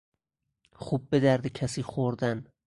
[0.73, 2.45] خوب به درد کسی خوردن